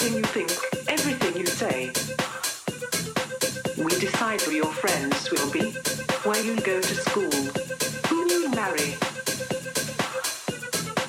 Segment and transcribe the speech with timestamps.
[0.00, 1.90] everything you think, everything you say.
[3.82, 5.72] We decide who your friends will be,
[6.22, 7.32] where you go to school,
[8.06, 8.94] who you marry,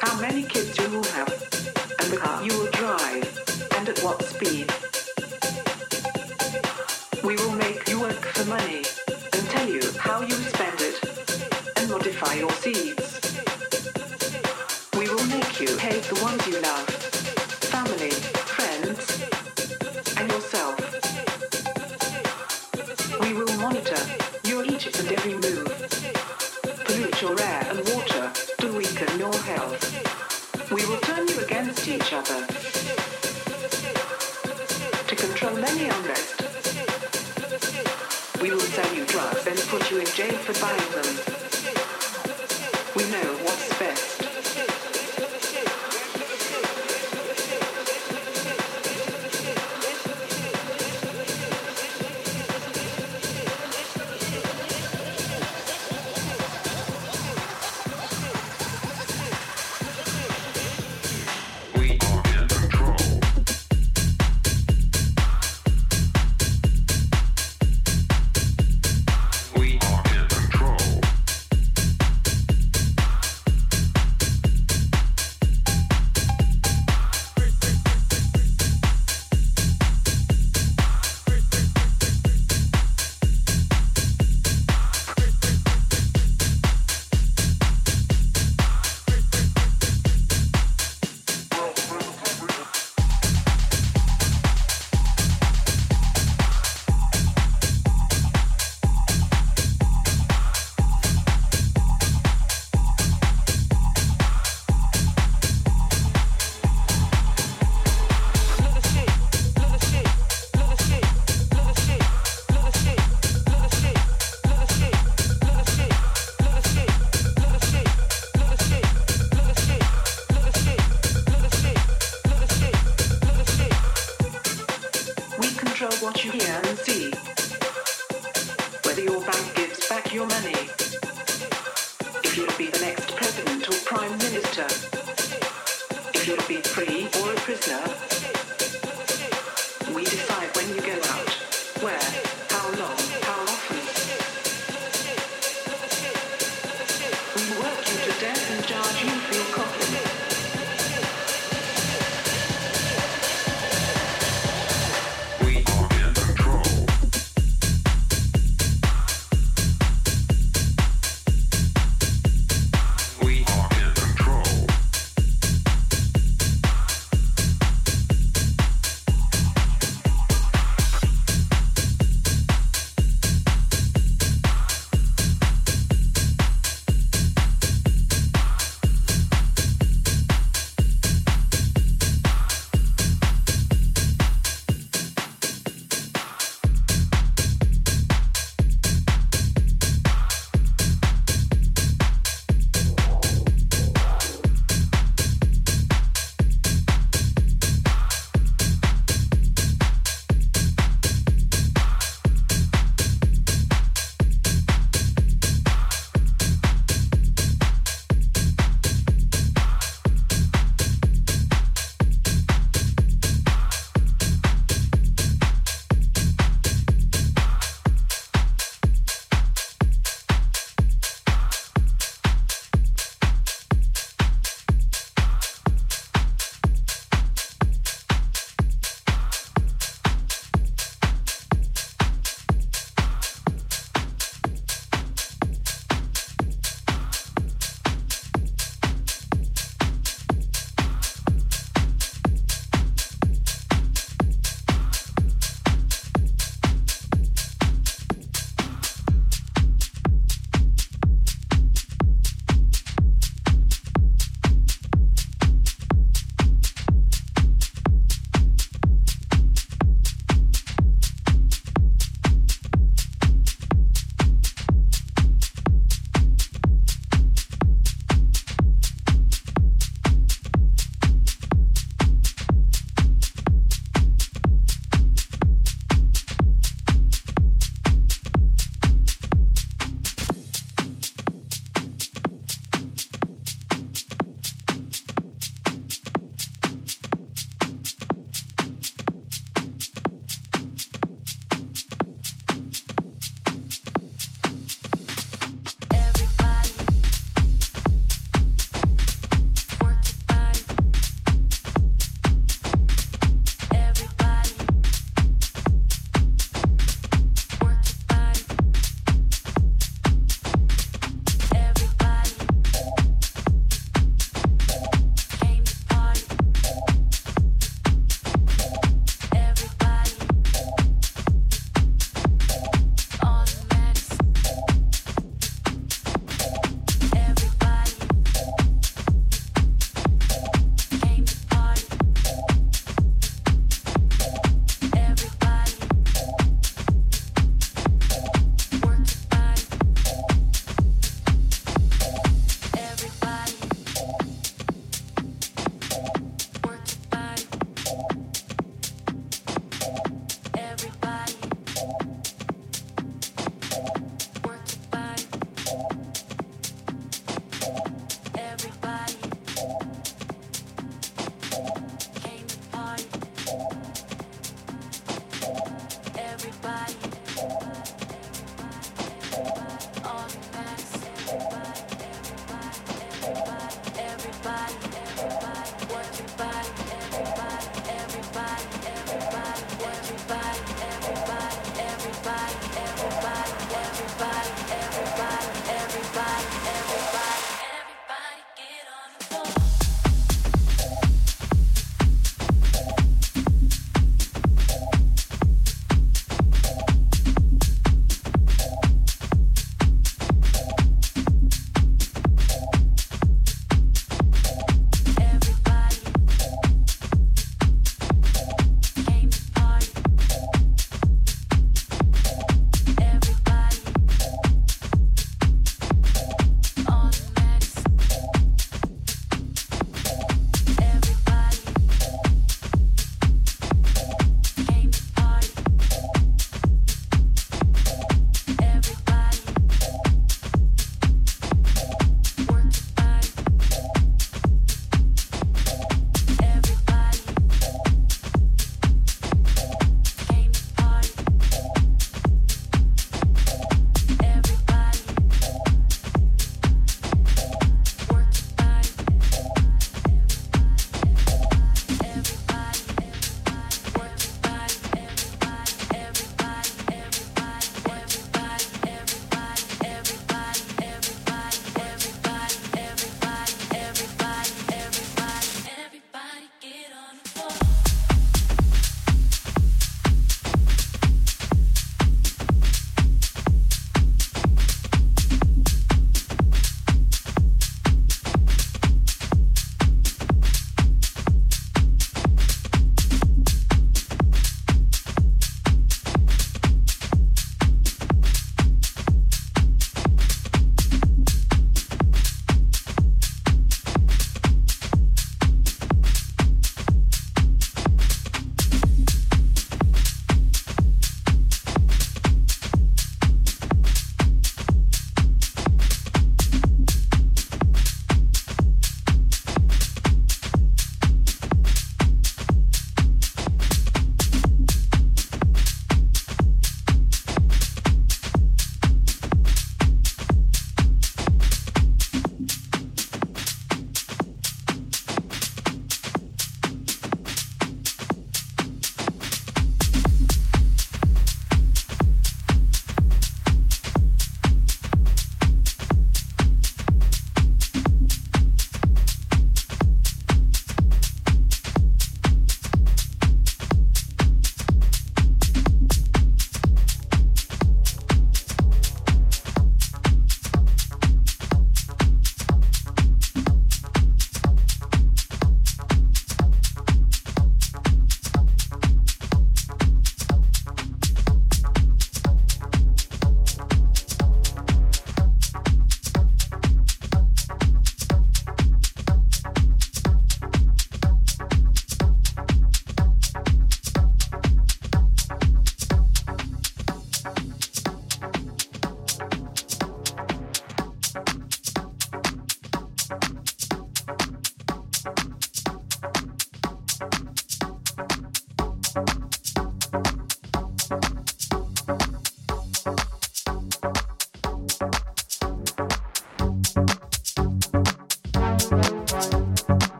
[0.00, 1.30] how many kids you will have,
[2.00, 4.71] and the car you will drive, and at what speed.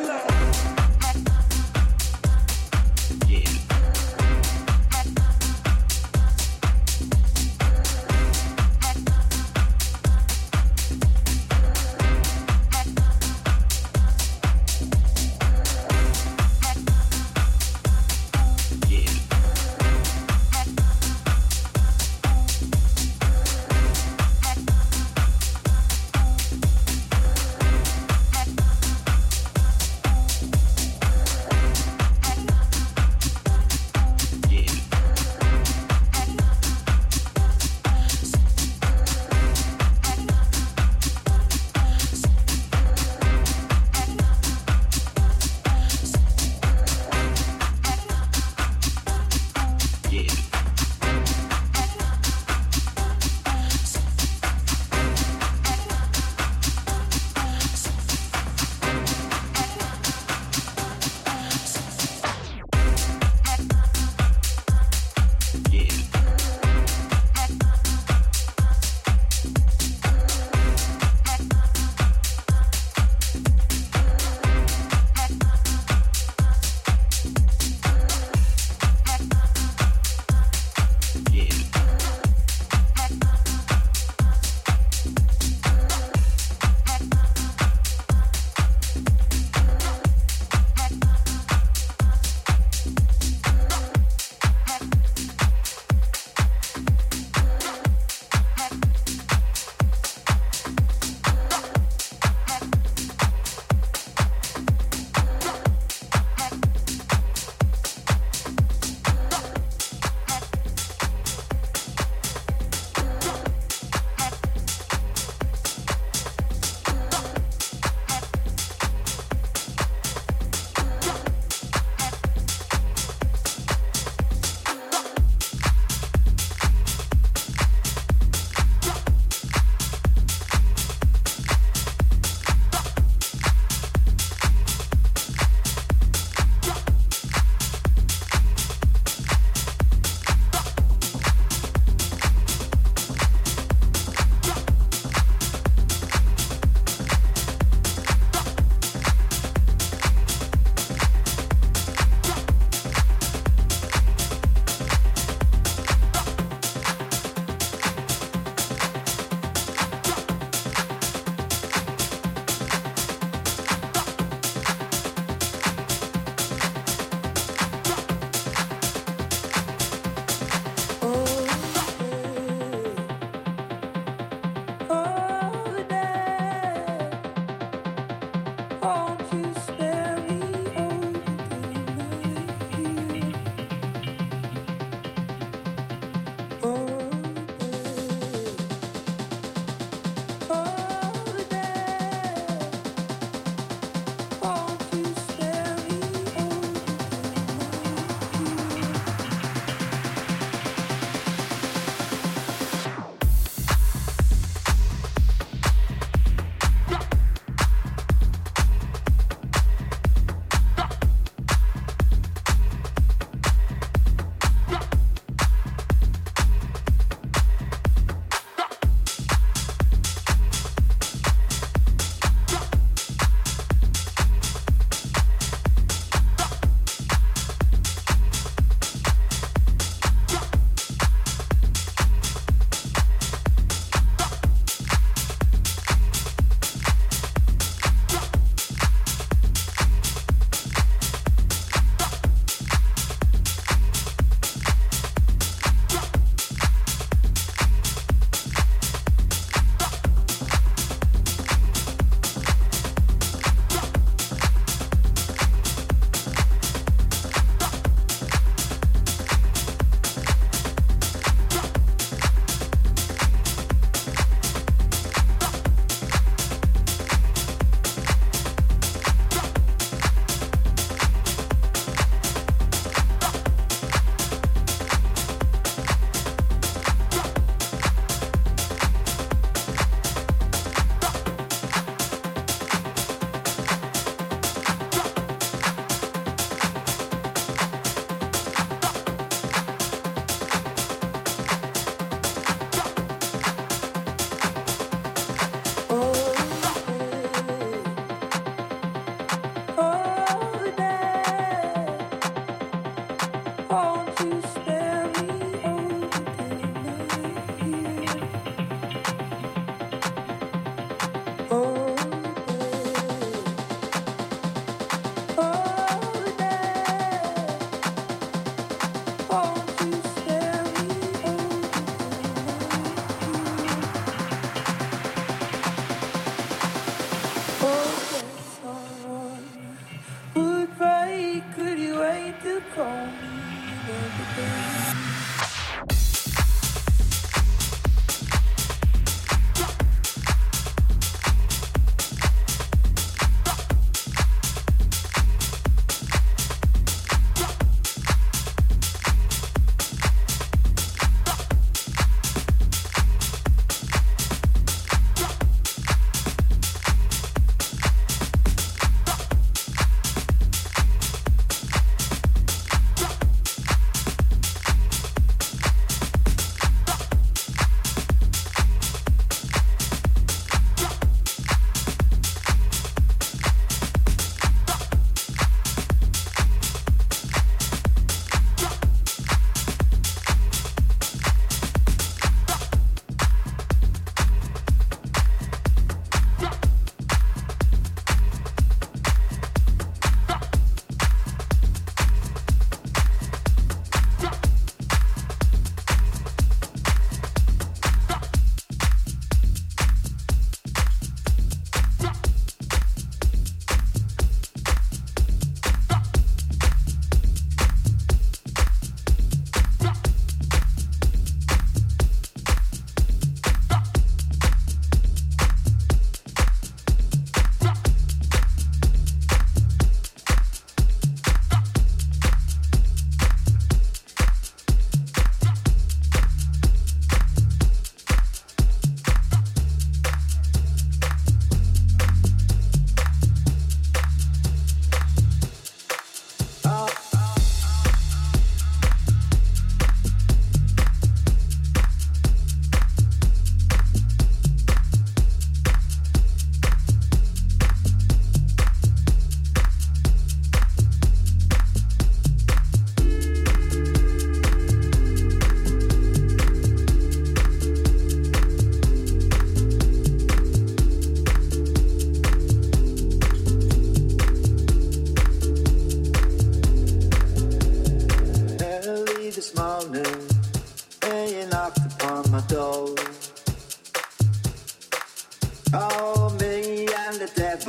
[0.00, 0.29] 감사합니다.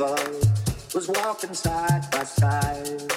[0.02, 3.12] us was walking side by side.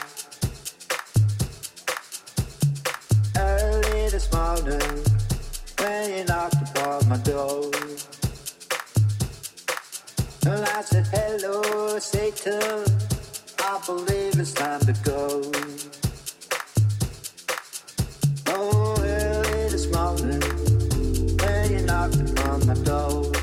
[3.38, 5.04] Early this morning,
[5.80, 7.72] when you knocked upon my door,
[10.46, 12.86] and I said, Hello, Satan,
[13.60, 15.52] I believe it's time to go.
[18.48, 20.42] Oh, early this morning,
[21.40, 23.35] when you knocked upon my door.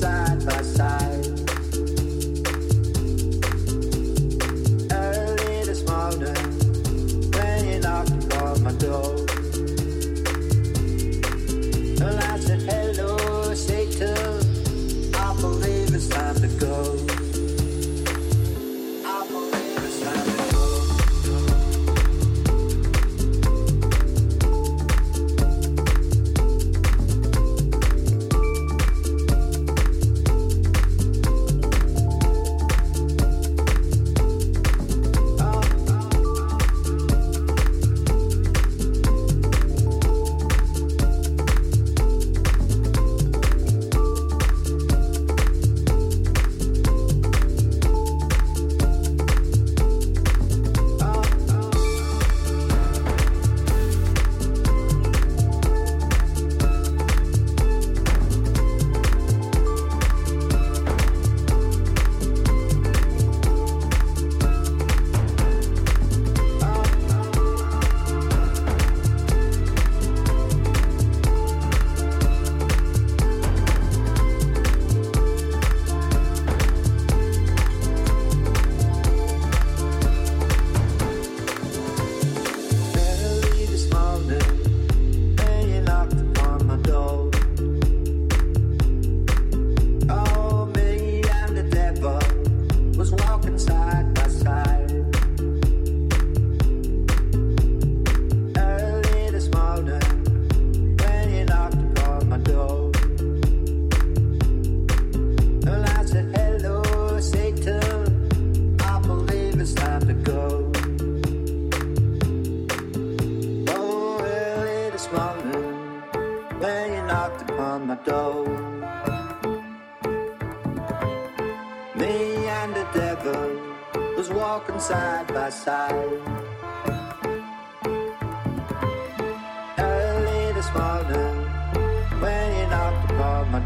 [0.00, 1.07] side by side.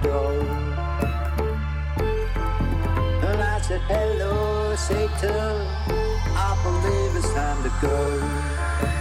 [0.03, 0.33] Door.
[3.23, 5.67] And I said, Hello, Satan.
[6.35, 8.92] I believe it's time to go.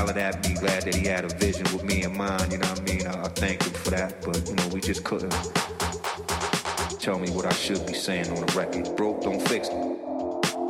[0.00, 2.16] Glad that he hollered at me, glad that he had a vision with me in
[2.16, 3.06] mind, you know what I mean?
[3.06, 5.30] I, I thank him for that, but you know, we just couldn't
[6.98, 8.96] tell me what I should be saying on the record.
[8.96, 9.74] Broke, don't fix it.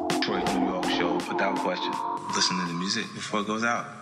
[0.08, 1.92] Detroit, New York show, without question.
[2.34, 3.99] Listen to the music before it goes out.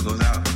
[0.00, 0.51] Goes out.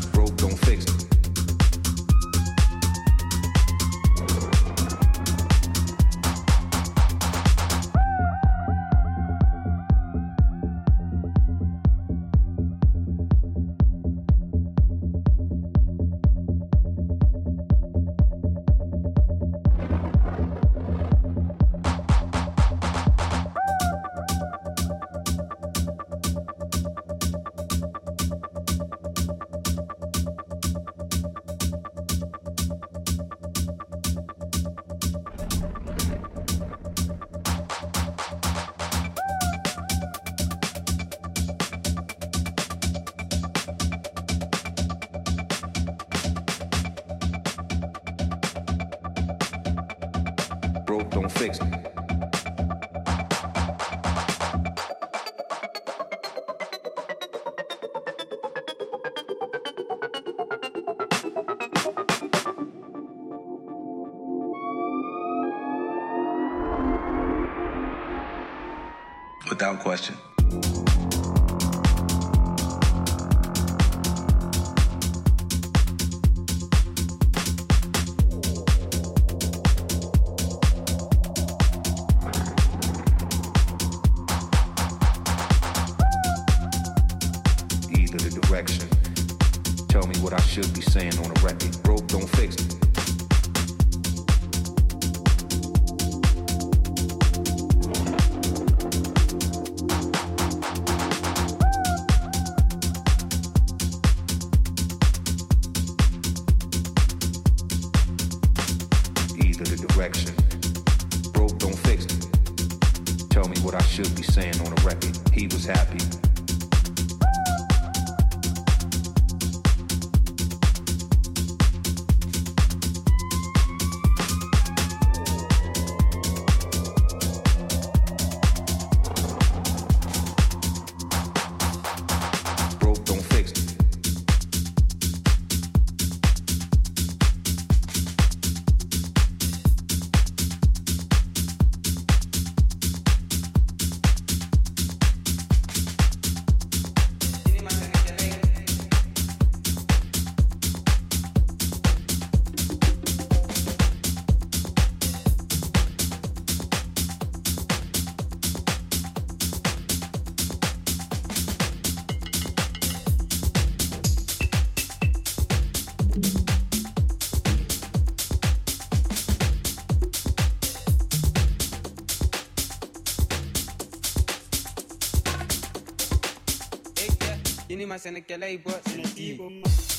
[177.96, 179.08] Masene kelei buat sini.
[179.16, 179.95] Ini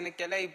[0.00, 0.46] in the Calais,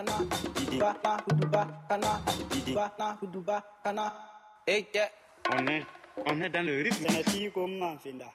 [0.00, 0.16] kana
[0.80, 2.10] ba na hudu ba kana
[2.74, 4.12] ba na hudu ba kana.
[4.66, 5.08] Hey, yeah.
[5.52, 5.66] On
[6.40, 7.06] est, le rythme.
[8.02, 8.26] Finda.